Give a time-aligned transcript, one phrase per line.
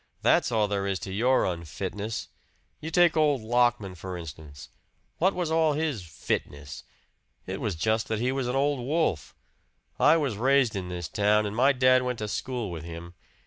[0.23, 2.29] That's all there is to your unfitness.
[2.79, 4.69] You take old Lockman, for instance.
[5.19, 6.83] What was all his 'fitness'?
[7.45, 9.35] It was just that he was an old wolf.
[9.99, 13.13] I was raised in this town, and my dad went to school with him.